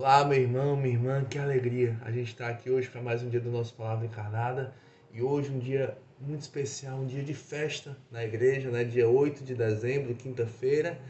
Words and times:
Olá, 0.00 0.24
meu 0.24 0.40
irmão, 0.40 0.76
minha 0.76 0.94
irmã, 0.94 1.24
que 1.24 1.40
alegria 1.40 1.98
a 2.02 2.12
gente 2.12 2.28
está 2.28 2.48
aqui 2.48 2.70
hoje 2.70 2.88
para 2.88 3.02
mais 3.02 3.20
um 3.20 3.28
dia 3.28 3.40
do 3.40 3.50
nosso 3.50 3.74
Palavra 3.74 4.06
Encarnada 4.06 4.72
e 5.12 5.20
hoje 5.20 5.50
um 5.50 5.58
dia 5.58 5.98
muito 6.20 6.40
especial, 6.40 7.00
um 7.00 7.04
dia 7.04 7.24
de 7.24 7.34
festa 7.34 7.96
na 8.08 8.24
igreja, 8.24 8.70
né? 8.70 8.84
dia 8.84 9.08
8 9.08 9.42
de 9.42 9.56
dezembro, 9.56 10.14
quinta-feira, 10.14 11.00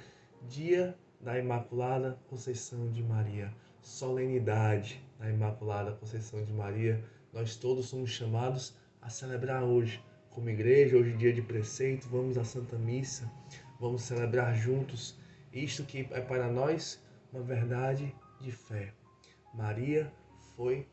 dia 0.48 0.96
da 1.20 1.38
Imaculada 1.38 2.18
Conceição 2.30 2.90
de 2.90 3.02
Maria, 3.02 3.52
solenidade 3.82 5.04
da 5.18 5.28
Imaculada 5.28 5.92
Conceição 5.92 6.42
de 6.42 6.52
Maria. 6.54 7.04
Nós 7.30 7.56
todos 7.56 7.90
somos 7.90 8.08
chamados 8.08 8.74
a 9.02 9.10
celebrar 9.10 9.64
hoje, 9.64 10.02
como 10.30 10.48
igreja, 10.48 10.96
hoje 10.96 11.12
dia 11.12 11.34
de 11.34 11.42
preceito, 11.42 12.08
vamos 12.08 12.38
à 12.38 12.44
Santa 12.44 12.78
Missa, 12.78 13.30
vamos 13.78 14.00
celebrar 14.00 14.56
juntos 14.56 15.14
isto 15.52 15.84
que 15.84 16.08
é 16.10 16.22
para 16.22 16.50
nós 16.50 16.98
uma 17.30 17.42
verdade 17.42 18.14
de 18.40 18.52
fé. 18.52 18.92
Maria 19.54 20.12
foi 20.54 20.86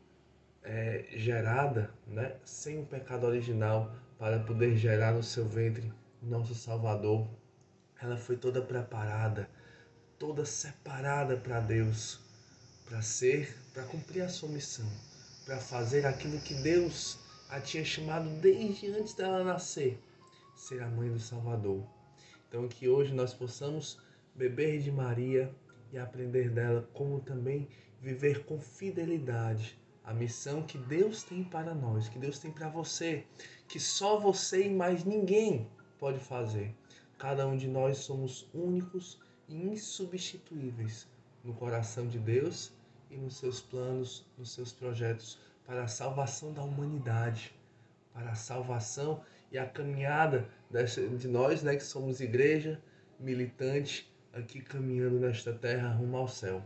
é, 0.62 1.06
gerada 1.14 1.94
né, 2.06 2.36
sem 2.44 2.78
o 2.78 2.86
pecado 2.86 3.26
original 3.26 3.92
para 4.18 4.40
poder 4.40 4.76
gerar 4.76 5.12
no 5.12 5.22
seu 5.22 5.46
ventre 5.48 5.92
nosso 6.22 6.54
Salvador. 6.54 7.28
Ela 8.00 8.16
foi 8.16 8.36
toda 8.36 8.60
preparada, 8.60 9.48
toda 10.18 10.44
separada 10.44 11.36
para 11.36 11.60
Deus, 11.60 12.20
para 12.84 13.00
ser, 13.02 13.56
para 13.72 13.84
cumprir 13.84 14.22
a 14.22 14.28
sua 14.28 14.48
missão, 14.48 14.86
para 15.44 15.58
fazer 15.58 16.06
aquilo 16.06 16.40
que 16.40 16.54
Deus 16.54 17.18
a 17.48 17.60
tinha 17.60 17.84
chamado 17.84 18.28
desde 18.40 18.88
antes 18.88 19.14
dela 19.14 19.44
nascer, 19.44 19.98
ser 20.56 20.82
a 20.82 20.88
mãe 20.88 21.10
do 21.10 21.20
Salvador. 21.20 21.86
Então 22.48 22.68
que 22.68 22.88
hoje 22.88 23.14
nós 23.14 23.32
possamos 23.32 23.98
beber 24.34 24.80
de 24.80 24.90
Maria 24.90 25.54
e 25.92 25.98
aprender 25.98 26.50
dela 26.50 26.88
como 26.92 27.20
também 27.20 27.68
viver 28.00 28.44
com 28.44 28.58
fidelidade 28.60 29.78
a 30.06 30.14
missão 30.14 30.62
que 30.62 30.78
Deus 30.78 31.24
tem 31.24 31.42
para 31.42 31.74
nós, 31.74 32.08
que 32.08 32.18
Deus 32.18 32.38
tem 32.38 32.52
para 32.52 32.68
você, 32.68 33.26
que 33.66 33.80
só 33.80 34.20
você 34.20 34.66
e 34.66 34.70
mais 34.70 35.04
ninguém 35.04 35.68
pode 35.98 36.20
fazer. 36.20 36.72
Cada 37.18 37.44
um 37.44 37.56
de 37.56 37.66
nós 37.66 37.98
somos 37.98 38.48
únicos 38.54 39.18
e 39.48 39.56
insubstituíveis 39.56 41.08
no 41.42 41.52
coração 41.54 42.06
de 42.06 42.20
Deus 42.20 42.72
e 43.10 43.16
nos 43.16 43.36
seus 43.38 43.60
planos, 43.60 44.24
nos 44.38 44.52
seus 44.52 44.72
projetos 44.72 45.38
para 45.66 45.82
a 45.82 45.88
salvação 45.88 46.52
da 46.52 46.62
humanidade, 46.62 47.52
para 48.14 48.30
a 48.30 48.36
salvação 48.36 49.24
e 49.50 49.58
a 49.58 49.66
caminhada 49.66 50.48
de 51.18 51.26
nós, 51.26 51.64
né, 51.64 51.74
que 51.74 51.82
somos 51.82 52.20
igreja 52.20 52.80
militante 53.18 54.08
aqui 54.36 54.60
caminhando 54.60 55.18
nesta 55.18 55.52
terra 55.52 55.88
rumo 55.92 56.18
ao 56.18 56.28
céu. 56.28 56.62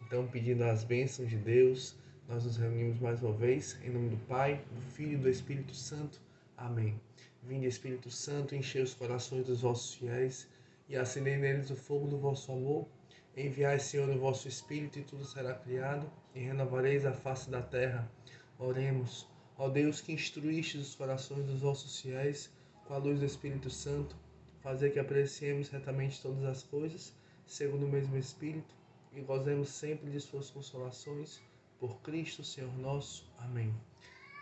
Então, 0.00 0.26
pedindo 0.26 0.64
as 0.64 0.82
bênçãos 0.82 1.30
de 1.30 1.36
Deus, 1.36 1.94
nós 2.28 2.44
nos 2.44 2.56
reunimos 2.56 2.98
mais 2.98 3.22
uma 3.22 3.32
vez, 3.32 3.78
em 3.84 3.90
nome 3.90 4.10
do 4.10 4.16
Pai, 4.26 4.60
do 4.74 4.80
Filho 4.80 5.12
e 5.12 5.16
do 5.16 5.28
Espírito 5.28 5.74
Santo. 5.74 6.20
Amém. 6.56 7.00
Vinde, 7.44 7.66
Espírito 7.66 8.10
Santo, 8.10 8.56
encher 8.56 8.82
os 8.82 8.94
corações 8.94 9.46
dos 9.46 9.60
vossos 9.60 9.94
fiéis 9.94 10.48
e 10.88 10.96
acender 10.96 11.38
neles 11.38 11.70
o 11.70 11.76
fogo 11.76 12.08
do 12.08 12.18
vosso 12.18 12.50
amor. 12.50 12.88
Enviai, 13.36 13.78
Senhor, 13.78 14.08
o 14.08 14.18
vosso 14.18 14.48
Espírito 14.48 14.98
e 14.98 15.02
tudo 15.02 15.24
será 15.24 15.54
criado, 15.54 16.10
e 16.34 16.40
renovareis 16.40 17.06
a 17.06 17.12
face 17.12 17.48
da 17.48 17.62
terra. 17.62 18.10
Oremos. 18.58 19.28
Ó 19.56 19.68
Deus 19.68 20.00
que 20.00 20.12
instruíste 20.12 20.76
os 20.76 20.96
corações 20.96 21.46
dos 21.46 21.60
vossos 21.60 22.00
fiéis 22.00 22.50
com 22.84 22.94
a 22.94 22.98
luz 22.98 23.20
do 23.20 23.26
Espírito 23.26 23.70
Santo, 23.70 24.16
fazer 24.62 24.90
que 24.90 24.98
apreciemos 25.00 25.68
retamente 25.68 26.22
todas 26.22 26.44
as 26.44 26.62
coisas, 26.62 27.12
segundo 27.44 27.84
o 27.84 27.88
mesmo 27.88 28.16
Espírito, 28.16 28.74
e 29.12 29.20
gozemos 29.20 29.68
sempre 29.68 30.10
de 30.10 30.20
suas 30.20 30.50
consolações, 30.50 31.42
por 31.78 32.00
Cristo 32.00 32.44
Senhor 32.44 32.72
nosso. 32.78 33.28
Amém. 33.38 33.74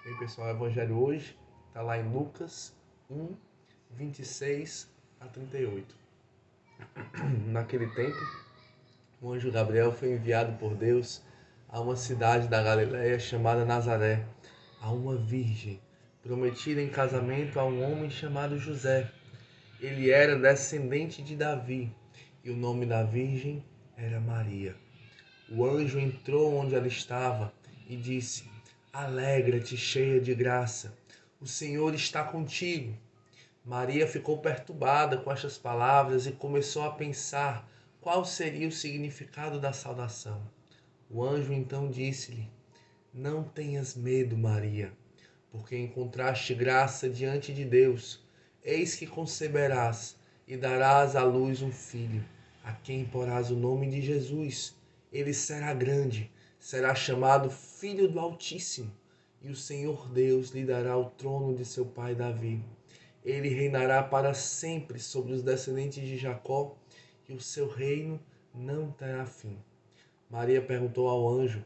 Bem, 0.05 0.19
pessoal, 0.19 0.49
o 0.49 0.51
Evangelho 0.51 1.03
hoje 1.03 1.37
está 1.69 1.81
lá 1.81 1.99
em 1.99 2.13
Lucas 2.13 2.77
1, 3.11 3.35
26 3.93 4.91
a 5.21 5.27
38. 5.27 5.95
Naquele 7.49 7.87
tempo, 7.95 8.19
o 9.23 9.33
anjo 9.33 9.51
Gabriel 9.51 9.91
foi 9.91 10.13
enviado 10.13 10.57
por 10.59 10.75
Deus 10.75 11.23
a 11.67 11.81
uma 11.81 11.97
cidade 11.97 12.47
da 12.47 12.63
Galiléia 12.63 13.19
chamada 13.19 13.65
Nazaré, 13.65 14.27
a 14.83 14.93
uma 14.93 15.17
virgem, 15.17 15.81
prometida 16.23 16.83
em 16.83 16.91
casamento 16.91 17.59
a 17.59 17.65
um 17.65 17.83
homem 17.83 18.11
chamado 18.11 18.59
José 18.59 19.11
ele 19.81 20.11
era 20.11 20.37
descendente 20.37 21.23
de 21.23 21.35
Davi 21.35 21.91
e 22.45 22.51
o 22.51 22.57
nome 22.57 22.85
da 22.85 23.03
virgem 23.03 23.65
era 23.97 24.21
Maria. 24.21 24.77
O 25.49 25.65
anjo 25.65 25.99
entrou 25.99 26.55
onde 26.55 26.75
ela 26.75 26.87
estava 26.87 27.53
e 27.89 27.97
disse: 27.97 28.45
Alegra-te, 28.93 29.77
cheia 29.77 30.21
de 30.21 30.35
graça, 30.35 30.95
o 31.41 31.47
Senhor 31.47 31.95
está 31.95 32.23
contigo. 32.23 32.95
Maria 33.65 34.07
ficou 34.07 34.39
perturbada 34.39 35.17
com 35.17 35.33
estas 35.33 35.57
palavras 35.57 36.27
e 36.27 36.33
começou 36.33 36.83
a 36.83 36.93
pensar 36.93 37.67
qual 38.01 38.25
seria 38.25 38.69
o 38.69 38.73
significado 38.73 39.59
da 39.59 39.73
saudação. 39.73 40.43
O 41.09 41.25
anjo 41.25 41.53
então 41.53 41.91
disse-lhe: 41.91 42.49
Não 43.15 43.43
tenhas 43.43 43.95
medo, 43.95 44.37
Maria, 44.37 44.93
porque 45.51 45.77
encontraste 45.77 46.55
graça 46.55 47.09
diante 47.09 47.53
de 47.53 47.65
Deus. 47.65 48.23
Eis 48.63 48.95
que 48.95 49.07
conceberás 49.07 50.17
e 50.47 50.55
darás 50.55 51.17
à 51.17 51.23
luz 51.23 51.63
um 51.63 51.73
filho, 51.73 52.23
a 52.63 52.73
quem 52.73 53.07
porás 53.07 53.51
o 53.51 53.57
nome 53.57 53.89
de 53.89 54.03
Jesus. 54.03 54.77
Ele 55.11 55.33
será 55.33 55.73
grande, 55.73 56.31
será 56.59 56.95
chamado 56.95 57.51
Filho 57.51 58.07
do 58.07 58.21
Altíssimo, 58.21 58.93
e 59.41 59.49
o 59.49 59.57
Senhor 59.57 60.11
Deus 60.11 60.51
lhe 60.51 60.63
dará 60.63 60.95
o 60.99 61.07
trono 61.07 61.55
de 61.55 61.65
seu 61.65 61.87
pai 61.87 62.15
Davi. 62.15 62.63
Ele 63.25 63.49
reinará 63.49 64.03
para 64.03 64.35
sempre 64.35 64.99
sobre 64.99 65.33
os 65.33 65.43
descendentes 65.43 66.07
de 66.07 66.19
Jacó, 66.19 66.77
e 67.27 67.33
o 67.33 67.41
seu 67.41 67.67
reino 67.67 68.21
não 68.55 68.91
terá 68.91 69.25
fim. 69.25 69.57
Maria 70.29 70.61
perguntou 70.61 71.09
ao 71.09 71.27
anjo: 71.31 71.65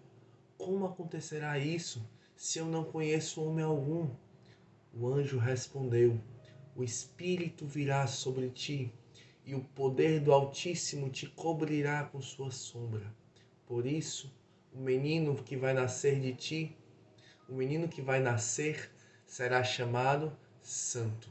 Como 0.56 0.87
acontecerá 0.87 1.59
isso, 1.59 2.09
se 2.37 2.60
eu 2.60 2.66
não 2.66 2.84
conheço 2.84 3.43
homem 3.43 3.65
algum? 3.65 4.09
O 4.94 5.09
anjo 5.09 5.38
respondeu: 5.38 6.21
o 6.77 6.83
Espírito 6.83 7.67
virá 7.67 8.07
sobre 8.07 8.51
ti, 8.51 8.93
e 9.47 9.55
o 9.55 9.61
poder 9.61 10.21
do 10.21 10.33
Altíssimo 10.33 11.09
te 11.09 11.27
cobrirá 11.27 12.05
com 12.05 12.21
sua 12.21 12.51
sombra. 12.51 13.15
Por 13.67 13.87
isso, 13.87 14.33
o 14.73 14.79
menino 14.79 15.34
que 15.37 15.57
vai 15.57 15.73
nascer 15.73 16.21
de 16.21 16.34
ti, 16.34 16.77
o 17.49 17.55
menino 17.55 17.89
que 17.89 18.03
vai 18.03 18.21
nascer, 18.21 18.91
será 19.27 19.63
chamado 19.63 20.37
Santo, 20.63 21.29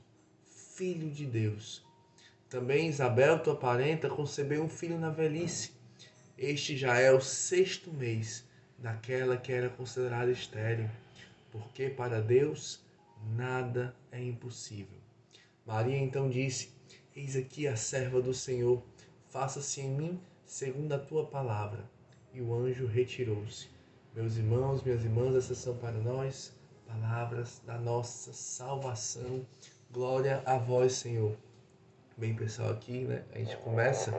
Filho 0.76 1.10
de 1.10 1.26
Deus. 1.26 1.86
Também 2.50 2.88
Isabel, 2.88 3.40
tua 3.40 3.56
parenta, 3.56 4.10
concebeu 4.10 4.64
um 4.64 4.70
filho 4.70 5.00
na 5.00 5.10
velhice. 5.10 5.72
Este 6.38 6.78
já 6.78 7.00
é 7.00 7.12
o 7.12 7.20
sexto 7.20 7.92
mês 7.92 8.48
daquela 8.78 9.38
que 9.38 9.52
era 9.52 9.70
considerada 9.70 10.32
estéril, 10.32 10.90
porque 11.52 11.90
para 11.90 12.22
Deus 12.22 12.80
nada 13.36 13.96
é 14.12 14.22
impossível. 14.24 15.03
Maria 15.66 15.98
então 15.98 16.30
disse: 16.30 16.74
Eis 17.16 17.36
aqui 17.36 17.68
a 17.68 17.76
serva 17.76 18.22
do 18.22 18.34
Senhor, 18.34 18.84
faça-se 19.30 19.82
em 19.82 19.90
mim 19.90 20.22
segundo 20.46 20.94
a 20.94 21.00
tua 21.00 21.26
palavra. 21.26 21.90
E 22.34 22.42
o 22.42 22.54
anjo 22.54 22.86
retirou-se. 22.86 23.70
Meus 24.14 24.38
irmãos, 24.38 24.84
minhas 24.84 25.04
irmãs, 25.04 25.36
essas 25.36 25.58
são 25.58 25.78
para 25.78 25.98
nós 25.98 26.54
palavras 26.86 27.62
da 27.66 27.78
nossa 27.78 28.34
salvação. 28.34 29.46
Glória 29.92 30.44
a 30.46 30.58
vós, 30.58 30.94
Senhor. 30.94 31.38
Bem, 32.18 32.36
pessoal, 32.36 32.72
aqui, 32.72 33.06
né, 33.06 33.24
a 33.34 33.40
gente 33.40 33.58
começa 33.58 34.14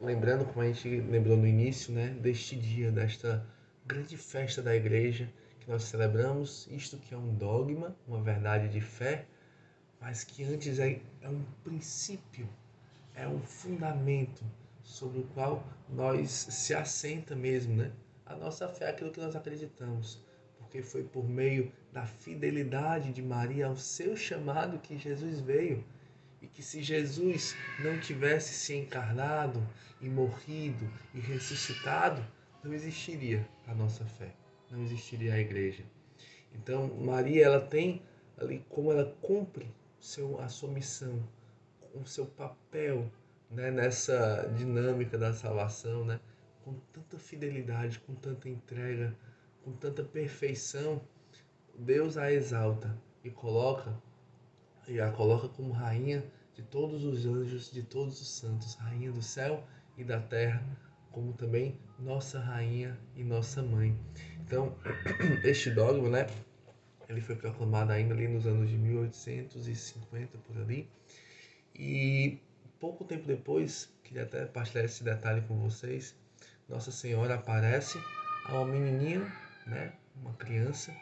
lembrando, 0.00 0.44
como 0.44 0.62
a 0.62 0.66
gente 0.66 1.00
lembrou 1.02 1.36
no 1.36 1.46
início, 1.46 1.92
né, 1.92 2.08
deste 2.20 2.56
dia, 2.56 2.90
desta 2.90 3.46
grande 3.86 4.16
festa 4.16 4.60
da 4.60 4.74
igreja 4.74 5.32
que 5.60 5.70
nós 5.70 5.84
celebramos, 5.84 6.66
isto 6.70 6.96
que 6.96 7.14
é 7.14 7.16
um 7.16 7.34
dogma, 7.34 7.96
uma 8.06 8.20
verdade 8.20 8.68
de 8.68 8.80
fé, 8.80 9.26
mas 10.06 10.22
que 10.22 10.44
antes 10.44 10.78
é, 10.78 11.00
é 11.20 11.28
um 11.28 11.42
princípio, 11.64 12.48
é 13.12 13.26
um 13.26 13.40
fundamento 13.40 14.44
sobre 14.80 15.18
o 15.18 15.24
qual 15.34 15.66
nós 15.88 16.30
se 16.30 16.72
assenta 16.72 17.34
mesmo, 17.34 17.74
né? 17.74 17.90
A 18.24 18.36
nossa 18.36 18.68
fé 18.68 18.84
é 18.84 18.90
aquilo 18.90 19.10
que 19.10 19.18
nós 19.18 19.34
acreditamos, 19.34 20.24
porque 20.58 20.80
foi 20.80 21.02
por 21.02 21.28
meio 21.28 21.72
da 21.92 22.06
fidelidade 22.06 23.12
de 23.12 23.20
Maria 23.20 23.66
ao 23.66 23.74
seu 23.74 24.16
chamado 24.16 24.78
que 24.78 24.96
Jesus 24.96 25.40
veio. 25.40 25.84
E 26.40 26.46
que 26.46 26.62
se 26.62 26.84
Jesus 26.84 27.56
não 27.80 27.98
tivesse 27.98 28.54
se 28.54 28.76
encarnado 28.76 29.60
e 30.00 30.08
morrido 30.08 30.88
e 31.14 31.18
ressuscitado, 31.18 32.24
não 32.62 32.72
existiria 32.72 33.44
a 33.66 33.74
nossa 33.74 34.04
fé, 34.04 34.32
não 34.70 34.84
existiria 34.84 35.34
a 35.34 35.40
igreja. 35.40 35.82
Então, 36.54 36.94
Maria, 36.94 37.46
ela 37.46 37.60
tem 37.60 38.00
ali 38.38 38.64
como 38.68 38.92
ela 38.92 39.12
cumpre 39.20 39.68
seu, 40.00 40.40
a 40.40 40.48
sua 40.48 40.70
missão, 40.70 41.22
o 41.94 42.04
seu 42.04 42.26
papel 42.26 43.10
né, 43.50 43.70
nessa 43.70 44.50
dinâmica 44.56 45.16
da 45.16 45.32
salvação, 45.32 46.04
né, 46.04 46.20
com 46.64 46.74
tanta 46.92 47.18
fidelidade, 47.18 48.00
com 48.00 48.14
tanta 48.14 48.48
entrega, 48.48 49.16
com 49.62 49.72
tanta 49.72 50.02
perfeição, 50.02 51.00
Deus 51.78 52.16
a 52.16 52.32
exalta 52.32 52.96
e 53.22 53.30
coloca 53.30 53.92
e 54.88 55.00
a 55.00 55.10
coloca 55.10 55.48
como 55.48 55.72
rainha 55.72 56.24
de 56.54 56.62
todos 56.62 57.04
os 57.04 57.26
anjos, 57.26 57.70
de 57.70 57.82
todos 57.82 58.20
os 58.20 58.28
santos, 58.28 58.74
rainha 58.76 59.12
do 59.12 59.20
céu 59.20 59.64
e 59.96 60.04
da 60.04 60.20
terra, 60.20 60.64
como 61.10 61.32
também 61.32 61.78
nossa 61.98 62.38
rainha 62.38 62.98
e 63.14 63.24
nossa 63.24 63.62
mãe. 63.62 63.98
Então, 64.40 64.76
este 65.44 65.70
dogma, 65.70 66.08
né, 66.08 66.26
ele 67.08 67.20
foi 67.20 67.36
proclamado 67.36 67.92
ainda 67.92 68.14
ali 68.14 68.28
nos 68.28 68.46
anos 68.46 68.68
de 68.68 68.76
1850 68.76 70.38
por 70.38 70.56
ali. 70.58 70.88
E 71.74 72.38
pouco 72.80 73.04
tempo 73.04 73.26
depois, 73.26 73.88
queria 74.02 74.22
até 74.22 74.44
partilhar 74.46 74.84
esse 74.84 75.04
detalhe 75.04 75.42
com 75.42 75.58
vocês, 75.58 76.14
Nossa 76.68 76.90
Senhora 76.90 77.34
aparece 77.34 77.98
a 78.46 78.54
uma 78.54 78.66
menininha, 78.66 79.20
né, 79.66 79.92
uma 80.16 80.32
criança 80.34 80.94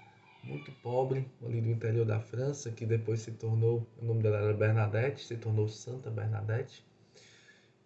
muito 0.42 0.70
pobre 0.82 1.26
ali 1.44 1.60
do 1.60 1.70
interior 1.70 2.04
da 2.04 2.20
França, 2.20 2.70
que 2.70 2.84
depois 2.84 3.20
se 3.20 3.32
tornou, 3.32 3.86
o 4.00 4.04
nome 4.04 4.22
dela 4.22 4.38
era 4.38 4.52
Bernadette, 4.52 5.24
se 5.24 5.36
tornou 5.36 5.68
Santa 5.68 6.10
Bernadette. 6.10 6.84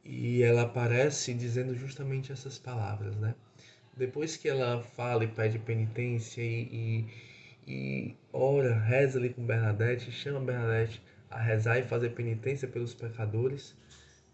E 0.05 0.43
ela 0.43 0.63
aparece 0.63 1.35
dizendo 1.35 1.75
justamente 1.75 2.33
essas 2.33 2.59
palavras, 2.59 3.17
né? 3.17 3.35
Depois 3.97 4.37
que 4.37 4.49
ela 4.49 4.81
fala 4.81 5.25
e 5.25 5.29
pede 5.29 5.59
penitência 5.59 6.41
e, 6.41 6.69
e, 6.73 7.07
e 7.69 8.17
ora, 8.33 8.75
reza 8.75 9.19
ali 9.19 9.31
com 9.31 9.45
Bernadette, 9.45 10.11
chama 10.11 10.41
Bernadette 10.41 11.03
a 11.31 11.39
rezar 11.39 11.79
e 11.79 11.83
fazer 11.83 12.11
penitência 12.11 12.67
pelos 12.67 12.95
pecadores, 12.95 13.77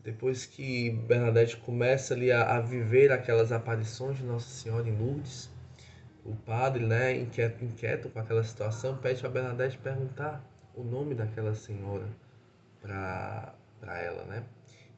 depois 0.03 0.47
que 0.47 0.91
Bernadette 0.91 1.57
começa 1.57 2.15
ali 2.15 2.31
a, 2.31 2.57
a 2.57 2.61
viver 2.61 3.11
aquelas 3.11 3.51
aparições 3.51 4.19
de 4.19 4.25
Nossa 4.25 4.49
Senhora 4.49 4.89
em 4.89 4.97
Lourdes, 4.97 5.51
o 6.25 6.35
padre, 6.37 6.87
né, 6.87 7.17
inquieto, 7.17 7.65
inquieto 7.65 8.09
com 8.09 8.19
aquela 8.19 8.43
situação, 8.43 8.97
pede 8.97 9.21
para 9.21 9.31
Bernadette 9.31 9.79
perguntar 9.79 10.43
o 10.75 10.83
nome 10.83 11.15
daquela 11.15 11.55
senhora 11.55 12.09
para 12.81 13.55
ela, 13.83 14.25
né? 14.25 14.45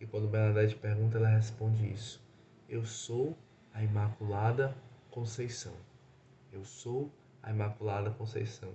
E 0.01 0.07
quando 0.07 0.29
Bernadette 0.29 0.77
pergunta, 0.77 1.19
ela 1.19 1.29
responde 1.29 1.91
isso: 1.91 2.23
Eu 2.69 2.85
sou 2.85 3.37
a 3.73 3.83
Imaculada 3.83 4.75
Conceição. 5.11 5.75
Eu 6.53 6.65
sou 6.65 7.11
a 7.25 7.26
Imaculada 7.51 8.11
Conceição. 8.11 8.71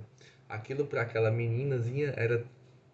Aquilo 0.48 0.86
para 0.86 1.02
aquela 1.02 1.32
meninazinha 1.32 2.14
era 2.18 2.46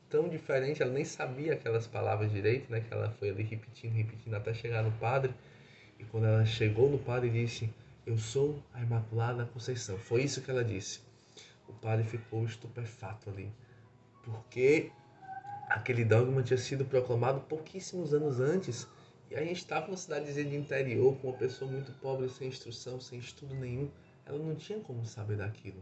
tão 0.09 0.29
diferente, 0.29 0.81
ela 0.81 0.91
nem 0.91 1.05
sabia 1.05 1.53
aquelas 1.53 1.87
palavras 1.87 2.31
direito, 2.31 2.71
né? 2.71 2.81
Que 2.81 2.93
ela 2.93 3.09
foi 3.11 3.29
ali 3.29 3.43
repetindo, 3.43 3.93
repetindo 3.93 4.33
até 4.35 4.53
chegar 4.53 4.83
no 4.83 4.91
padre. 4.93 5.33
E 5.99 6.03
quando 6.05 6.25
ela 6.25 6.45
chegou 6.45 6.89
no 6.89 6.99
padre, 6.99 7.29
disse: 7.29 7.69
eu 8.07 8.17
sou 8.17 8.63
a 8.73 8.81
Imaculada 8.81 9.45
Conceição. 9.45 9.97
Foi 9.97 10.23
isso 10.23 10.41
que 10.41 10.49
ela 10.49 10.63
disse. 10.63 11.01
O 11.67 11.73
padre 11.73 12.05
ficou 12.05 12.45
estupefato 12.45 13.29
ali, 13.29 13.51
porque 14.23 14.89
aquele 15.67 16.05
dogma 16.05 16.41
tinha 16.41 16.57
sido 16.57 16.85
proclamado 16.85 17.41
pouquíssimos 17.41 18.13
anos 18.13 18.39
antes 18.39 18.87
e 19.29 19.35
a 19.35 19.43
gente 19.43 19.57
estava 19.57 19.87
numa 19.87 19.97
cidadezinha 19.97 20.49
de 20.49 20.55
interior 20.55 21.17
com 21.17 21.27
uma 21.27 21.37
pessoa 21.37 21.69
muito 21.69 21.91
pobre, 21.99 22.29
sem 22.29 22.47
instrução, 22.47 22.97
sem 23.01 23.19
estudo 23.19 23.53
nenhum. 23.53 23.91
Ela 24.27 24.39
não 24.39 24.55
tinha 24.55 24.79
como 24.79 25.05
saber 25.05 25.37
daquilo. 25.37 25.81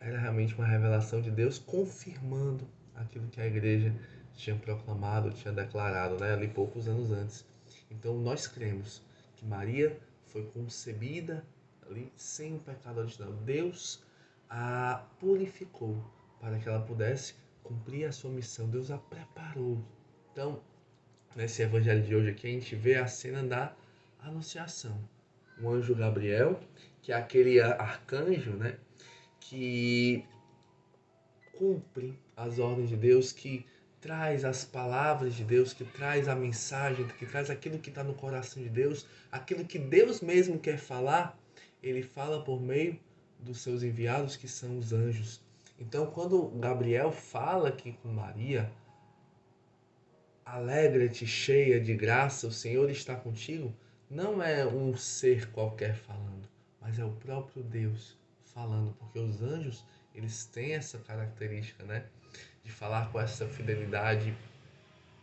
Era 0.00 0.18
realmente 0.18 0.54
uma 0.54 0.66
revelação 0.66 1.20
de 1.20 1.30
Deus 1.30 1.58
confirmando 1.58 2.66
aquilo 2.94 3.28
que 3.28 3.40
a 3.40 3.46
igreja 3.46 3.94
tinha 4.34 4.56
proclamado, 4.56 5.30
tinha 5.30 5.52
declarado, 5.52 6.18
né, 6.18 6.32
ali 6.32 6.48
poucos 6.48 6.88
anos 6.88 7.10
antes. 7.10 7.44
Então 7.90 8.18
nós 8.18 8.46
cremos 8.46 9.02
que 9.36 9.44
Maria 9.44 9.98
foi 10.26 10.44
concebida 10.46 11.44
ali 11.86 12.10
sem 12.16 12.56
o 12.56 12.58
pecado 12.58 13.00
original. 13.00 13.32
Deus 13.44 14.02
a 14.48 15.06
purificou 15.18 16.02
para 16.40 16.58
que 16.58 16.68
ela 16.68 16.80
pudesse 16.80 17.34
cumprir 17.62 18.06
a 18.06 18.12
sua 18.12 18.30
missão. 18.30 18.68
Deus 18.68 18.90
a 18.90 18.96
preparou. 18.96 19.84
Então, 20.32 20.62
nesse 21.36 21.62
evangelho 21.62 22.02
de 22.02 22.14
hoje 22.14 22.30
aqui, 22.30 22.46
a 22.46 22.50
gente 22.50 22.74
vê 22.74 22.96
a 22.96 23.06
cena 23.06 23.42
da 23.42 23.74
anunciação. 24.18 24.98
O 25.62 25.70
anjo 25.70 25.94
Gabriel, 25.94 26.58
que 27.02 27.12
é 27.12 27.14
aquele 27.14 27.60
arcanjo, 27.60 28.52
né, 28.52 28.76
que 29.38 30.24
cumpre 31.58 32.18
as 32.36 32.58
ordens 32.58 32.88
de 32.88 32.96
Deus, 32.96 33.32
que 33.32 33.66
traz 34.00 34.44
as 34.44 34.64
palavras 34.64 35.34
de 35.34 35.44
Deus, 35.44 35.74
que 35.74 35.84
traz 35.84 36.26
a 36.26 36.34
mensagem, 36.34 37.06
que 37.06 37.26
traz 37.26 37.50
aquilo 37.50 37.78
que 37.78 37.90
está 37.90 38.02
no 38.02 38.14
coração 38.14 38.62
de 38.62 38.70
Deus, 38.70 39.06
aquilo 39.30 39.64
que 39.64 39.78
Deus 39.78 40.22
mesmo 40.22 40.58
quer 40.58 40.78
falar, 40.78 41.38
ele 41.82 42.02
fala 42.02 42.42
por 42.42 42.60
meio 42.60 42.98
dos 43.38 43.60
seus 43.60 43.82
enviados, 43.82 44.36
que 44.36 44.48
são 44.48 44.78
os 44.78 44.92
anjos. 44.92 45.42
Então, 45.78 46.06
quando 46.06 46.48
Gabriel 46.58 47.12
fala 47.12 47.68
aqui 47.68 47.92
com 48.02 48.08
Maria, 48.08 48.70
alegra-te, 50.44 51.26
cheia 51.26 51.80
de 51.80 51.94
graça, 51.94 52.46
o 52.46 52.52
Senhor 52.52 52.90
está 52.90 53.14
contigo, 53.14 53.74
não 54.10 54.42
é 54.42 54.66
um 54.66 54.96
ser 54.96 55.50
qualquer 55.52 55.94
falando, 55.94 56.48
mas 56.80 56.98
é 56.98 57.04
o 57.04 57.12
próprio 57.12 57.62
Deus 57.62 58.16
falando, 58.44 58.92
porque 58.98 59.18
os 59.18 59.40
anjos, 59.40 59.84
eles 60.14 60.44
têm 60.46 60.74
essa 60.74 60.98
característica, 60.98 61.84
né? 61.84 62.04
de 62.64 62.70
falar 62.70 63.10
com 63.10 63.20
essa 63.20 63.46
fidelidade 63.46 64.34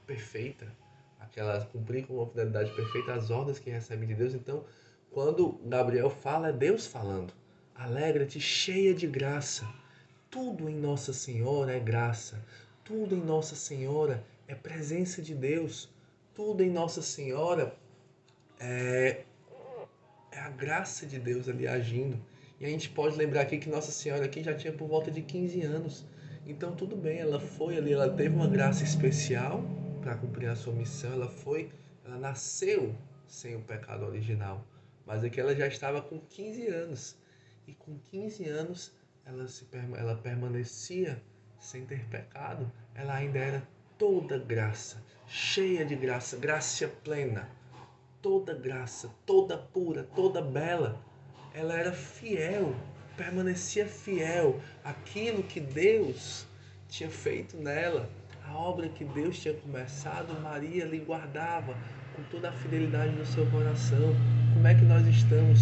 perfeita, 0.06 0.68
aquela 1.20 1.66
cumprir 1.66 2.06
com 2.06 2.16
uma 2.16 2.28
fidelidade 2.28 2.74
perfeita 2.74 3.14
as 3.14 3.30
ordens 3.30 3.60
que 3.60 3.70
recebe 3.70 4.06
de 4.06 4.16
Deus. 4.16 4.34
Então, 4.34 4.64
quando 5.12 5.60
Gabriel 5.66 6.10
fala, 6.10 6.50
é 6.50 6.54
Deus 6.54 6.88
falando. 6.88 7.34
Alegra-te, 7.76 8.40
cheia 8.40 8.94
de 8.94 9.08
graça. 9.08 9.68
Tudo 10.30 10.70
em 10.70 10.76
Nossa 10.76 11.14
Senhora 11.14 11.74
é 11.74 11.80
graça. 11.80 12.44
Tudo 12.84 13.16
em 13.16 13.22
Nossa 13.22 13.56
Senhora 13.56 14.24
é 14.48 14.56
presença 14.56 15.22
de 15.22 15.36
Deus. 15.36 15.90
Tudo 16.34 16.64
em 16.64 16.70
Nossa 16.70 17.02
Senhora 17.02 17.76
é, 18.60 19.24
é 20.32 20.40
a 20.40 20.50
graça 20.50 21.06
de 21.06 21.20
Deus 21.20 21.48
ali 21.48 21.68
agindo. 21.68 22.20
E 22.60 22.66
a 22.66 22.70
gente 22.70 22.90
pode 22.90 23.16
lembrar 23.16 23.42
aqui 23.42 23.58
que 23.58 23.70
Nossa 23.70 23.92
Senhora 23.92 24.26
aqui 24.26 24.44
já 24.44 24.56
tinha 24.56 24.74
por 24.74 24.88
volta 24.88 25.12
de 25.12 25.22
15 25.22 25.62
anos. 25.62 26.06
Então 26.46 26.76
tudo 26.76 26.96
bem, 26.96 27.20
ela 27.20 27.40
foi 27.40 27.78
ali, 27.78 27.94
ela 27.94 28.10
teve 28.10 28.34
uma 28.34 28.48
graça 28.48 28.84
especial 28.84 29.64
para 30.02 30.16
cumprir 30.16 30.48
a 30.48 30.56
sua 30.56 30.74
missão, 30.74 31.12
ela 31.12 31.28
foi, 31.28 31.70
ela 32.06 32.18
nasceu 32.18 32.96
sem 33.28 33.58
o 33.58 33.62
pecado 33.62 34.06
original, 34.06 34.66
mas 35.06 35.26
aqui 35.26 35.42
ela 35.42 35.54
já 35.54 35.68
estava 35.68 36.02
com 36.02 36.18
15 36.20 36.68
anos. 36.68 37.18
E 37.68 37.74
com 37.74 38.00
15 38.00 38.46
anos 38.46 38.94
ela, 39.26 39.46
se, 39.50 39.68
ela 39.98 40.16
permanecia 40.16 41.22
sem 41.60 41.86
ter 41.86 42.06
pecado, 42.06 42.72
ela 42.96 43.16
ainda 43.16 43.40
era 43.40 43.68
toda 43.98 44.40
graça, 44.40 45.04
cheia 45.28 45.86
de 45.86 45.96
graça, 45.98 46.38
graça 46.38 46.88
plena, 46.88 47.50
toda 48.28 48.54
graça, 48.54 49.10
toda 49.26 49.58
pura, 49.58 50.04
toda 50.04 50.42
bela. 50.42 51.00
Ela 51.54 51.76
era 51.76 51.94
fiel 51.94 52.76
permanecia 53.16 53.88
fiel 53.88 54.60
àquilo 54.84 55.42
que 55.42 55.60
Deus 55.60 56.46
tinha 56.88 57.10
feito 57.10 57.58
nela, 57.58 58.08
a 58.46 58.54
obra 58.54 58.90
que 58.90 59.04
Deus 59.04 59.40
tinha 59.40 59.54
começado, 59.56 60.40
Maria 60.42 60.86
lhe 60.86 61.00
guardava 61.00 61.76
com 62.16 62.22
toda 62.30 62.50
a 62.50 62.52
fidelidade 62.52 63.16
no 63.16 63.26
seu 63.26 63.50
coração. 63.50 64.14
Como 64.54 64.68
é 64.68 64.76
que 64.76 64.84
nós 64.84 65.08
estamos 65.08 65.62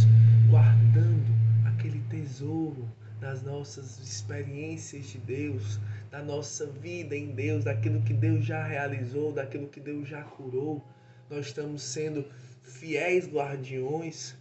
guardando 0.49 1.31
aquele 1.65 1.99
tesouro 2.09 2.89
das 3.21 3.41
nossas 3.43 3.99
experiências 3.99 5.05
de 5.05 5.19
Deus, 5.19 5.79
da 6.11 6.21
nossa 6.21 6.65
vida 6.65 7.15
em 7.15 7.27
Deus, 7.27 7.63
daquilo 7.63 8.01
que 8.01 8.13
Deus 8.13 8.43
já 8.43 8.65
realizou, 8.65 9.31
daquilo 9.31 9.67
que 9.67 9.79
Deus 9.79 10.09
já 10.09 10.23
curou? 10.23 10.83
Nós 11.29 11.47
estamos 11.47 11.81
sendo 11.81 12.25
fiéis 12.65 13.27
guardiões 13.27 14.35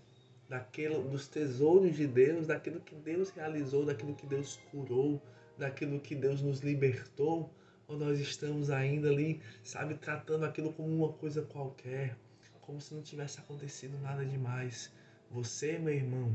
daquilo, 0.48 1.02
dos 1.08 1.28
tesouros 1.28 1.94
de 1.94 2.06
Deus, 2.06 2.46
daquilo 2.46 2.80
que 2.80 2.94
Deus 2.94 3.30
realizou, 3.30 3.84
daquilo 3.84 4.14
que 4.14 4.26
Deus 4.26 4.58
curou, 4.70 5.20
daquilo 5.56 6.00
que 6.00 6.14
Deus 6.14 6.40
nos 6.42 6.60
libertou, 6.60 7.50
ou 7.86 7.98
nós 7.98 8.18
estamos 8.18 8.70
ainda 8.70 9.08
ali, 9.08 9.40
sabe, 9.62 9.94
tratando 9.94 10.44
aquilo 10.44 10.72
como 10.72 10.88
uma 10.88 11.12
coisa 11.12 11.42
qualquer, 11.42 12.16
como 12.62 12.80
se 12.80 12.94
não 12.94 13.02
tivesse 13.02 13.38
acontecido 13.38 13.98
nada 13.98 14.24
demais. 14.24 14.90
Você, 15.30 15.78
meu 15.78 15.92
irmão, 15.92 16.34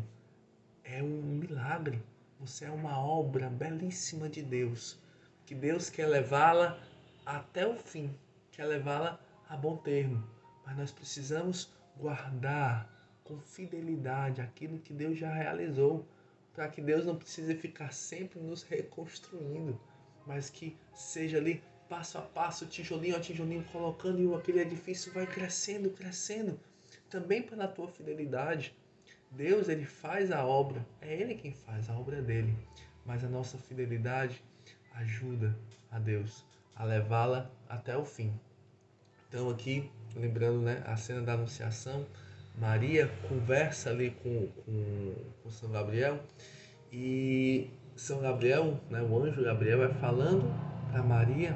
é 0.84 1.02
um 1.02 1.22
milagre. 1.22 2.02
Você 2.40 2.66
é 2.66 2.72
uma 2.72 2.98
obra 3.00 3.50
belíssima 3.50 4.30
de 4.30 4.42
Deus, 4.42 4.98
que 5.46 5.54
Deus 5.54 5.90
quer 5.90 6.08
levá-la 6.08 6.80
até 7.26 7.68
o 7.68 7.76
fim, 7.76 8.16
quer 8.52 8.66
levá-la 8.66 9.20
a 9.50 9.58
bom 9.58 9.76
termo. 9.78 10.24
Mas 10.66 10.78
nós 10.78 10.92
precisamos 10.92 11.70
guardar 12.00 12.90
com 13.24 13.40
fidelidade 13.40 14.42
aquilo 14.42 14.80
que 14.80 14.94
Deus 14.94 15.18
já 15.18 15.32
realizou, 15.32 16.08
para 16.54 16.68
que 16.68 16.82
Deus 16.82 17.06
não 17.06 17.16
precise 17.16 17.54
ficar 17.56 17.94
sempre 17.94 18.40
nos 18.40 18.64
reconstruindo, 18.64 19.80
mas 20.26 20.50
que 20.50 20.76
seja 20.94 21.38
ali 21.38 21.62
passo 21.88 22.18
a 22.18 22.22
passo, 22.22 22.66
tijolinho 22.66 23.16
a 23.16 23.20
tijolinho, 23.20 23.64
colocando 23.72 24.22
e 24.22 24.36
aquele 24.36 24.62
edifício 24.62 25.12
vai 25.12 25.26
crescendo, 25.26 25.90
crescendo, 25.90 26.60
também 27.10 27.42
pela 27.42 27.68
tua 27.68 27.88
fidelidade. 27.88 28.76
Deus, 29.32 29.70
ele 29.70 29.86
faz 29.86 30.32
a 30.32 30.46
obra, 30.46 30.86
é 31.02 31.14
ele 31.14 31.36
quem 31.36 31.54
faz, 31.54 31.90
a 31.90 31.94
obra 31.94 32.22
dele. 32.22 32.56
Mas 33.06 33.24
a 33.24 33.30
nossa 33.30 33.58
fidelidade 33.58 34.44
ajuda 34.94 35.58
a 35.92 36.00
Deus 36.00 36.46
a 36.76 36.84
levá-la 36.84 37.52
até 37.68 37.98
o 37.98 38.06
fim. 38.06 38.34
Então 39.30 39.48
aqui, 39.48 39.88
lembrando 40.16 40.60
né, 40.60 40.82
a 40.88 40.98
cena 40.98 41.22
da 41.22 41.34
anunciação, 41.34 42.04
Maria 42.58 43.08
conversa 43.28 43.92
ali 43.92 44.10
com, 44.24 44.48
com, 44.48 45.16
com 45.44 45.50
São 45.52 45.70
Gabriel 45.70 46.20
e 46.92 47.70
São 47.96 48.22
Gabriel, 48.22 48.80
né, 48.90 49.04
o 49.04 49.24
anjo 49.24 49.44
Gabriel, 49.44 49.84
é 49.84 49.90
falando 49.90 50.52
para 50.92 51.04
Maria 51.04 51.56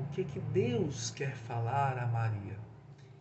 o 0.00 0.04
que, 0.12 0.24
que 0.24 0.40
Deus 0.40 1.12
quer 1.12 1.36
falar 1.36 1.96
a 1.96 2.06
Maria. 2.08 2.58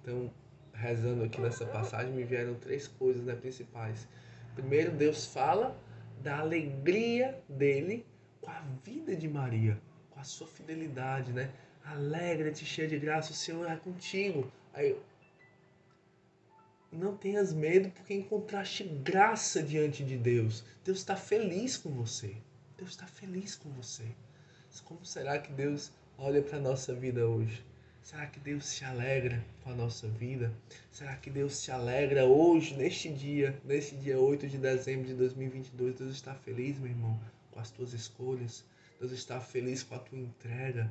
Então, 0.01 0.31
rezando 0.73 1.23
aqui 1.23 1.39
nessa 1.39 1.67
passagem, 1.67 2.11
me 2.11 2.23
vieram 2.23 2.55
três 2.55 2.87
coisas 2.87 3.23
né, 3.23 3.35
principais. 3.35 4.07
Primeiro, 4.55 4.91
Deus 4.93 5.27
fala 5.27 5.77
da 6.23 6.39
alegria 6.39 7.39
dele 7.47 8.03
com 8.41 8.49
a 8.49 8.63
vida 8.83 9.15
de 9.15 9.27
Maria, 9.27 9.79
com 10.09 10.19
a 10.19 10.23
sua 10.23 10.47
fidelidade, 10.47 11.31
né? 11.31 11.51
Alegra-te, 11.83 12.65
cheia 12.65 12.87
de 12.87 12.97
graça, 12.97 13.31
o 13.31 13.35
Senhor 13.35 13.69
é 13.69 13.75
contigo. 13.75 14.51
Aí, 14.73 14.95
não 16.91 17.15
tenhas 17.15 17.53
medo, 17.53 17.89
porque 17.91 18.13
encontraste 18.13 18.83
graça 18.83 19.63
diante 19.63 20.03
de 20.03 20.17
Deus. 20.17 20.63
Deus 20.83 20.99
está 20.99 21.15
feliz 21.15 21.77
com 21.77 21.89
você. 21.89 22.35
Deus 22.77 22.91
está 22.91 23.07
feliz 23.07 23.55
com 23.55 23.69
você. 23.71 24.05
Como 24.85 25.05
será 25.05 25.39
que 25.39 25.51
Deus 25.51 25.91
olha 26.17 26.41
para 26.41 26.57
a 26.57 26.61
nossa 26.61 26.93
vida 26.93 27.27
hoje? 27.27 27.63
Será 28.03 28.25
que 28.25 28.39
Deus 28.39 28.65
se 28.65 28.83
alegra 28.83 29.43
com 29.63 29.69
a 29.69 29.75
nossa 29.75 30.07
vida? 30.07 30.51
Será 30.91 31.15
que 31.15 31.29
Deus 31.29 31.55
se 31.55 31.71
alegra 31.71 32.25
hoje, 32.25 32.75
neste 32.75 33.09
dia, 33.09 33.57
nesse 33.63 33.95
dia 33.95 34.19
8 34.19 34.47
de 34.47 34.57
dezembro 34.57 35.07
de 35.07 35.13
2022? 35.13 35.95
Deus 35.95 36.11
está 36.11 36.33
feliz, 36.33 36.79
meu 36.79 36.89
irmão, 36.89 37.19
com 37.51 37.59
as 37.59 37.69
tuas 37.69 37.93
escolhas. 37.93 38.65
Deus 39.01 39.11
está 39.11 39.41
feliz 39.41 39.83
com 39.83 39.95
a 39.95 39.99
tua 39.99 40.17
entrega. 40.17 40.89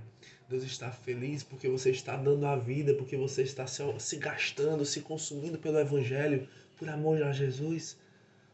Deus 0.49 0.65
está 0.65 0.93
feliz 0.93 1.43
porque 1.43 1.69
você 1.69 1.91
está 1.91 2.17
dando 2.17 2.45
a 2.45 2.57
vida, 2.57 2.93
porque 2.95 3.17
você 3.17 3.43
está 3.43 3.67
se 3.67 4.17
gastando, 4.17 4.85
se 4.85 5.01
consumindo 5.01 5.59
pelo 5.59 5.79
Evangelho, 5.79 6.47
por 6.77 6.91
amor 6.91 7.23
a 7.23 7.33
Jesus? 7.33 7.97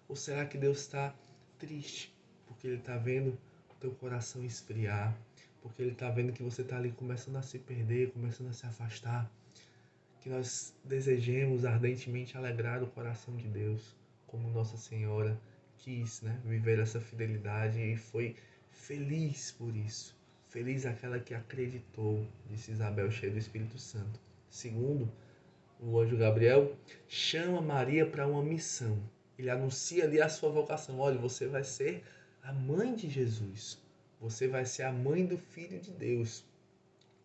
Ou 0.08 0.14
será 0.14 0.46
que 0.46 0.58
Deus 0.58 0.80
está 0.80 1.12
triste 1.58 2.14
porque 2.46 2.68
Ele 2.68 2.76
está 2.76 2.96
vendo 2.96 3.36
o 3.70 3.74
teu 3.80 3.90
coração 3.92 4.44
esfriar? 4.44 5.16
porque 5.66 5.82
Ele 5.82 5.92
está 5.92 6.08
vendo 6.10 6.32
que 6.32 6.44
você 6.44 6.62
está 6.62 6.76
ali 6.76 6.92
começando 6.92 7.36
a 7.36 7.42
se 7.42 7.58
perder, 7.58 8.12
começando 8.12 8.50
a 8.50 8.52
se 8.52 8.64
afastar. 8.66 9.28
Que 10.20 10.28
nós 10.28 10.72
desejemos 10.84 11.64
ardentemente 11.64 12.36
alegrar 12.36 12.84
o 12.84 12.86
coração 12.86 13.36
de 13.36 13.48
Deus, 13.48 13.96
como 14.28 14.48
Nossa 14.50 14.76
Senhora 14.76 15.36
quis 15.78 16.22
né, 16.22 16.40
viver 16.44 16.78
essa 16.78 17.00
fidelidade 17.00 17.80
e 17.80 17.96
foi 17.96 18.36
feliz 18.76 19.52
por 19.52 19.74
isso. 19.74 20.14
Feliz 20.48 20.86
aquela 20.86 21.18
que 21.18 21.34
acreditou, 21.34 22.26
disse 22.48 22.70
Isabel, 22.70 23.10
cheia 23.10 23.32
do 23.32 23.38
Espírito 23.38 23.78
Santo. 23.78 24.20
Segundo, 24.48 25.10
o 25.80 25.98
anjo 25.98 26.16
Gabriel 26.16 26.74
chama 27.08 27.60
Maria 27.60 28.06
para 28.06 28.26
uma 28.26 28.42
missão. 28.42 28.98
Ele 29.38 29.50
anuncia 29.50 30.04
ali 30.04 30.20
a 30.20 30.28
sua 30.28 30.50
vocação. 30.50 30.98
Olha, 30.98 31.18
você 31.18 31.46
vai 31.46 31.64
ser 31.64 32.02
a 32.42 32.52
mãe 32.52 32.94
de 32.94 33.08
Jesus. 33.08 33.78
Você 34.20 34.48
vai 34.48 34.64
ser 34.64 34.84
a 34.84 34.92
mãe 34.92 35.26
do 35.26 35.36
Filho 35.36 35.78
de 35.78 35.90
Deus. 35.90 36.44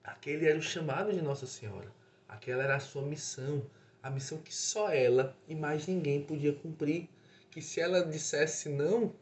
Aquele 0.03 0.47
era 0.47 0.57
o 0.57 0.61
chamado 0.61 1.13
de 1.13 1.21
Nossa 1.21 1.47
Senhora. 1.47 1.89
Aquela 2.27 2.63
era 2.63 2.75
a 2.75 2.79
sua 2.79 3.03
missão. 3.03 3.65
A 4.03 4.09
missão 4.09 4.39
que 4.39 4.53
só 4.53 4.89
ela 4.89 5.37
e 5.47 5.55
mais 5.55 5.87
ninguém 5.87 6.23
podia 6.23 6.53
cumprir. 6.53 7.07
Que 7.49 7.61
se 7.61 7.79
ela 7.79 8.05
dissesse 8.05 8.67
não, 8.67 9.13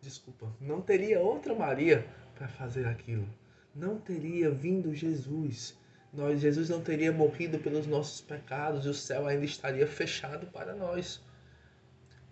desculpa, 0.00 0.52
não 0.60 0.80
teria 0.80 1.20
outra 1.20 1.54
Maria 1.54 2.06
para 2.34 2.48
fazer 2.48 2.86
aquilo. 2.86 3.28
Não 3.74 3.98
teria 3.98 4.50
vindo 4.50 4.94
Jesus. 4.94 5.78
Nós, 6.12 6.40
Jesus 6.40 6.68
não 6.68 6.80
teria 6.80 7.12
morrido 7.12 7.58
pelos 7.58 7.86
nossos 7.86 8.20
pecados 8.20 8.84
e 8.84 8.88
o 8.88 8.94
céu 8.94 9.26
ainda 9.26 9.44
estaria 9.44 9.86
fechado 9.86 10.46
para 10.48 10.74
nós. 10.74 11.22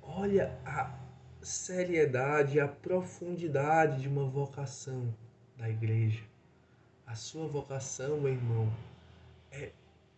Olha 0.03 0.59
a 0.65 0.93
seriedade, 1.43 2.59
a 2.59 2.67
profundidade 2.67 4.03
de 4.03 4.09
uma 4.09 4.25
vocação 4.25 5.15
da 5.57 5.69
igreja. 5.69 6.25
A 7.07 7.15
sua 7.15 7.47
vocação, 7.47 8.21
meu 8.21 8.33
irmão, 8.33 8.73
é 9.51 9.71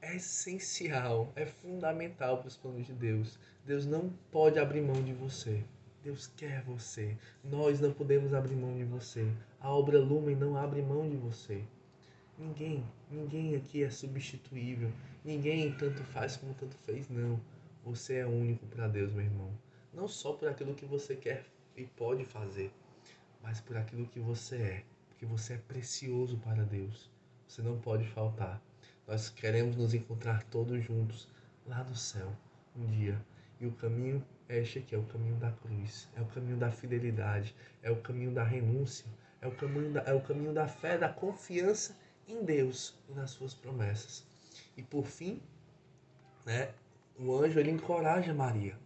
essencial, 0.03 1.31
é 1.37 1.45
fundamental 1.45 2.39
para 2.39 2.49
os 2.49 2.57
planos 2.57 2.87
de 2.87 2.93
Deus. 2.93 3.39
Deus 3.65 3.87
não 3.87 4.11
pode 4.31 4.59
abrir 4.59 4.81
mão 4.81 5.03
de 5.03 5.13
você. 5.13 5.63
Deus 6.03 6.27
quer 6.37 6.63
você. 6.63 7.17
Nós 7.45 7.81
não 7.81 7.93
podemos 7.93 8.33
abrir 8.35 8.55
mão 8.55 8.77
de 8.77 8.85
você. 8.85 9.31
A 9.61 9.71
obra 9.71 9.99
Lumen 9.99 10.37
não 10.37 10.57
abre 10.57 10.83
mão 10.83 11.09
de 11.09 11.17
você. 11.17 11.63
Ninguém, 12.39 12.85
ninguém 13.11 13.57
aqui 13.57 13.83
é 13.83 13.91
substituível. 13.91 14.91
Ninguém 15.25 15.73
tanto 15.73 16.03
faz 16.05 16.37
como 16.37 16.55
tanto 16.55 16.77
fez, 16.79 17.09
não. 17.09 17.41
Você 17.85 18.17
é 18.17 18.27
único 18.27 18.67
para 18.67 18.89
Deus, 18.89 19.13
meu 19.13 19.25
irmão 19.25 19.51
não 19.93 20.07
só 20.07 20.33
por 20.33 20.49
aquilo 20.49 20.75
que 20.75 20.87
você 20.87 21.17
quer 21.17 21.45
e 21.77 21.85
pode 21.85 22.25
fazer, 22.25 22.73
mas 23.43 23.61
por 23.61 23.77
aquilo 23.77 24.07
que 24.07 24.21
você 24.21 24.57
é, 24.57 24.85
porque 25.09 25.27
você 25.27 25.55
é 25.55 25.59
precioso 25.59 26.37
para 26.39 26.65
Deus. 26.65 27.11
Você 27.47 27.63
não 27.63 27.79
pode 27.79 28.07
faltar. 28.07 28.63
Nós 29.07 29.29
queremos 29.29 29.77
nos 29.77 29.93
encontrar 29.93 30.45
todos 30.45 30.85
juntos 30.85 31.27
lá 31.67 31.83
no 31.83 31.97
céu 31.97 32.33
um 32.77 32.87
dia. 32.87 33.21
E 33.61 33.67
o 33.67 33.73
caminho 33.73 34.25
é 34.49 34.59
este 34.59 34.79
aqui, 34.79 34.95
é 34.95 34.99
o 34.99 35.05
caminho 35.05 35.37
da 35.37 35.53
cruz, 35.53 36.09
é 36.17 36.21
o 36.21 36.27
caminho 36.27 36.57
da 36.57 36.71
fidelidade, 36.71 37.55
é 37.83 37.91
o 37.91 37.97
caminho 37.97 38.33
da 38.33 38.43
renúncia, 38.43 39.07
é 39.41 39.47
o 39.47 39.53
caminho 39.53 39.93
da, 39.93 40.01
é 40.01 40.15
o 40.15 40.21
caminho 40.21 40.53
da 40.53 40.67
fé, 40.67 40.97
da 40.97 41.09
confiança 41.09 41.97
em 42.27 42.43
Deus 42.43 42.95
e 43.09 43.13
nas 43.13 43.31
suas 43.31 43.55
promessas. 43.55 44.27
E 44.77 44.83
por 44.83 45.05
fim, 45.05 45.41
né, 46.47 46.71
o 47.19 47.35
anjo 47.37 47.61
ele 47.61 47.71
encoraja 47.71 48.33
Maria 48.33 48.77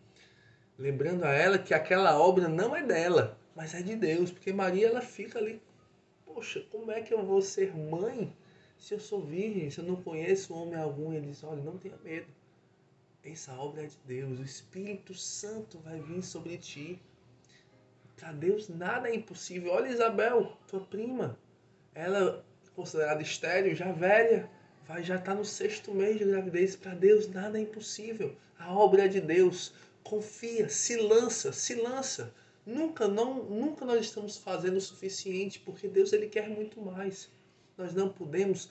lembrando 0.79 1.25
a 1.25 1.33
ela 1.33 1.59
que 1.59 1.73
aquela 1.73 2.19
obra 2.19 2.49
não 2.49 2.75
é 2.75 2.83
dela, 2.83 3.39
mas 3.55 3.75
é 3.75 3.83
de 3.83 3.95
Deus, 3.97 4.31
porque 4.31 4.53
Maria 4.53 4.89
ela 4.89 5.01
fica 5.01 5.39
ali, 5.39 5.63
poxa, 6.25 6.65
como 6.71 6.91
é 6.91 7.01
que 7.01 7.15
eu 7.15 7.25
vou 7.25 7.41
ser 7.41 7.75
mãe 7.77 8.33
se 8.79 8.95
eu 8.95 9.01
sou 9.01 9.25
virgem, 9.25 9.71
se 9.71 9.79
eu 9.79 9.85
não 9.85 9.97
conheço 9.97 10.55
homem 10.55 10.75
algum? 10.75 11.13
E 11.13 11.17
ele 11.17 11.29
diz, 11.29 11.45
olha, 11.45 11.63
não 11.63 11.79
tenha 11.79 11.97
medo. 12.03 12.27
Essa 13.25 13.55
obra 13.55 13.85
é 13.85 13.87
de 13.87 13.97
Deus, 14.05 14.39
o 14.39 14.43
Espírito 14.43 15.15
Santo 15.15 15.79
vai 15.79 15.99
vir 15.99 16.23
sobre 16.23 16.59
ti. 16.59 17.01
Para 18.17 18.33
Deus 18.33 18.69
nada 18.69 19.09
é 19.09 19.15
impossível. 19.15 19.73
Olha 19.73 19.89
Isabel, 19.89 20.55
tua 20.69 20.81
prima, 20.81 21.39
ela 21.95 22.45
considerada 22.77 23.23
estéril, 23.23 23.75
já 23.75 23.91
velha, 23.93 24.51
vai 24.87 25.03
já 25.03 25.17
estar 25.17 25.33
tá 25.33 25.35
no 25.35 25.45
sexto 25.45 25.91
mês 25.93 26.19
de 26.19 26.27
gravidez. 26.27 26.77
Para 26.77 26.95
Deus 26.95 27.27
nada 27.27 27.59
é 27.59 27.63
impossível. 27.63 28.37
A 28.59 28.75
obra 28.75 29.07
é 29.07 29.09
de 29.09 29.23
Deus 29.23 29.73
confia, 30.03 30.69
se 30.69 30.97
lança, 30.97 31.51
se 31.51 31.77
lança. 31.77 32.35
Nunca, 32.67 33.09
não, 33.09 33.43
nunca 33.45 33.87
nós 33.87 34.05
estamos 34.05 34.37
fazendo 34.37 34.77
o 34.77 34.83
suficiente, 34.83 35.59
porque 35.61 35.89
Deus 35.89 36.13
ele 36.13 36.29
quer 36.29 36.51
muito 36.51 36.79
mais. 36.79 37.31
Nós 37.77 37.95
não 37.95 38.11
podemos 38.11 38.69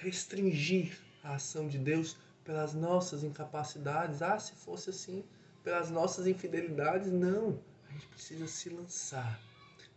restringir 0.00 0.98
a 1.22 1.36
ação 1.36 1.68
de 1.68 1.78
Deus 1.78 2.16
pelas 2.44 2.74
nossas 2.74 3.24
incapacidades. 3.24 4.22
Ah, 4.22 4.38
se 4.38 4.52
fosse 4.52 4.90
assim, 4.90 5.24
pelas 5.62 5.90
nossas 5.90 6.26
infidelidades, 6.26 7.10
não. 7.10 7.58
A 7.88 7.92
gente 7.92 8.06
precisa 8.08 8.46
se 8.46 8.68
lançar, 8.68 9.40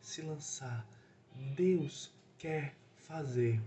se 0.01 0.21
lançar. 0.21 0.87
Deus 1.55 2.11
quer 2.37 2.75
fazer. 2.95 3.61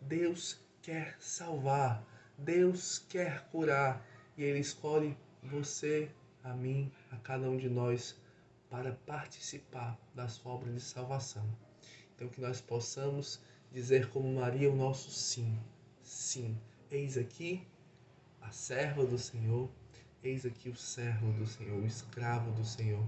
Deus 0.00 0.60
quer 0.82 1.16
salvar. 1.20 2.04
Deus 2.36 2.98
quer 2.98 3.48
curar. 3.50 4.04
E 4.36 4.42
Ele 4.42 4.58
escolhe 4.58 5.16
você 5.42 6.10
a 6.42 6.52
mim, 6.52 6.92
a 7.10 7.16
cada 7.16 7.48
um 7.48 7.56
de 7.56 7.68
nós, 7.68 8.16
para 8.68 8.92
participar 9.06 9.98
da 10.14 10.26
sua 10.26 10.52
obra 10.52 10.72
de 10.72 10.80
salvação. 10.80 11.48
Então, 12.14 12.28
que 12.28 12.40
nós 12.40 12.60
possamos 12.60 13.40
dizer 13.72 14.08
como 14.10 14.40
Maria 14.40 14.70
o 14.70 14.76
nosso 14.76 15.10
sim. 15.10 15.58
Sim, 16.02 16.58
eis 16.90 17.16
aqui 17.16 17.66
a 18.44 18.52
serva 18.52 19.04
do 19.06 19.18
Senhor, 19.18 19.70
eis 20.22 20.44
aqui 20.44 20.68
o 20.68 20.76
servo 20.76 21.32
do 21.32 21.46
Senhor, 21.46 21.82
o 21.82 21.86
escravo 21.86 22.52
do 22.52 22.64
Senhor. 22.64 23.04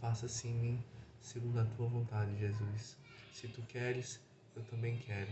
Faça-se 0.00 0.48
em 0.48 0.54
mim, 0.54 0.84
segundo 1.20 1.60
a 1.60 1.64
tua 1.64 1.86
vontade, 1.86 2.36
Jesus. 2.36 2.96
Se 3.32 3.46
tu 3.48 3.62
queres, 3.62 4.20
eu 4.56 4.62
também 4.64 4.98
quero. 4.98 5.30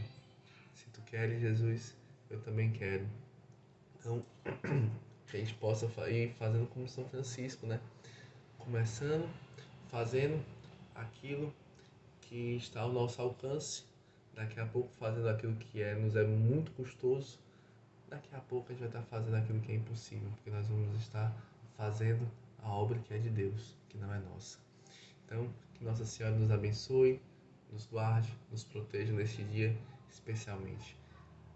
Se 0.75 0.87
tu 0.91 1.01
queres, 1.03 1.41
Jesus, 1.41 1.95
eu 2.31 2.41
também 2.41 2.71
quero. 2.71 3.07
Então, 3.99 4.25
que 5.27 5.37
a 5.37 5.41
gente 5.41 5.55
possa 5.55 5.87
ir 6.09 6.33
fazendo 6.35 6.69
como 6.69 6.89
São 6.89 7.05
Francisco, 7.09 7.67
né? 7.67 7.81
Começando, 8.59 9.29
fazendo 9.89 10.41
aquilo 10.95 11.53
que 12.21 12.57
está 12.57 12.83
ao 12.83 12.93
nosso 12.93 13.21
alcance, 13.21 13.83
daqui 14.35 14.61
a 14.61 14.67
pouco 14.67 14.91
fazendo 14.99 15.29
aquilo 15.29 15.57
que 15.57 15.83
é, 15.83 15.95
nos 15.95 16.15
é 16.15 16.25
muito 16.25 16.71
custoso, 16.73 17.39
daqui 18.09 18.35
a 18.35 18.41
pouco 18.41 18.67
a 18.69 18.75
gente 18.75 18.81
vai 18.81 18.89
estar 18.89 19.03
fazendo 19.03 19.37
aquilo 19.37 19.61
que 19.61 19.73
é 19.73 19.75
impossível, 19.77 20.29
porque 20.31 20.51
nós 20.51 20.67
vamos 20.67 20.97
estar 21.01 21.35
fazendo 21.77 22.29
a 22.63 22.71
obra 22.71 22.99
que 22.99 23.15
é 23.15 23.19
de 23.19 23.31
Deus, 23.31 23.77
que 23.89 23.99
não 23.99 24.13
é 24.13 24.19
nossa. 24.19 24.59
Então, 25.25 25.49
que 25.75 25.85
Nossa 25.85 26.05
Senhora 26.05 26.35
nos 26.35 26.51
abençoe, 26.51 27.21
nos 27.71 27.87
guarde, 27.87 28.33
nos 28.51 28.65
proteja 28.65 29.13
neste 29.13 29.45
dia 29.45 29.77
especialmente. 30.11 30.97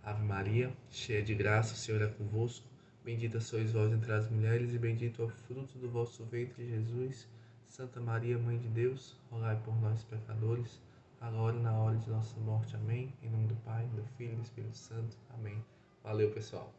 Ave 0.02 0.22
Maria, 0.24 0.72
cheia 0.90 1.22
de 1.22 1.34
graça, 1.34 1.74
o 1.74 1.76
Senhor 1.76 2.02
é 2.02 2.06
convosco. 2.06 2.66
Bendita 3.04 3.40
sois 3.40 3.72
vós 3.72 3.92
entre 3.92 4.12
as 4.12 4.30
mulheres, 4.30 4.74
e 4.74 4.78
bendito 4.78 5.22
é 5.22 5.24
o 5.24 5.28
fruto 5.28 5.78
do 5.78 5.90
vosso 5.90 6.24
ventre, 6.24 6.64
Jesus. 6.64 7.26
Santa 7.66 8.00
Maria, 8.00 8.38
Mãe 8.38 8.58
de 8.58 8.68
Deus, 8.68 9.16
rogai 9.30 9.60
por 9.64 9.74
nós, 9.80 10.04
pecadores, 10.04 10.80
agora 11.20 11.56
e 11.56 11.60
na 11.60 11.72
hora 11.72 11.96
de 11.96 12.10
nossa 12.10 12.38
morte. 12.40 12.76
Amém. 12.76 13.12
Em 13.22 13.30
nome 13.30 13.48
do 13.48 13.56
Pai, 13.56 13.86
do 13.86 14.04
Filho 14.16 14.34
e 14.34 14.36
do 14.36 14.42
Espírito 14.42 14.76
Santo. 14.76 15.16
Amém. 15.30 15.60
Valeu, 16.04 16.30
pessoal. 16.30 16.72